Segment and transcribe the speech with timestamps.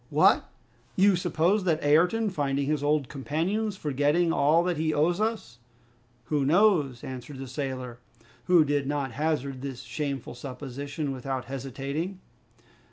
[0.09, 0.49] "What!
[0.95, 5.59] you suppose that Ayrton finding his old companions, forgetting all that he owes us"
[6.29, 7.99] "Who knows?" answered the sailor,
[8.45, 12.17] who did not hazard this shameful supposition without hesitating.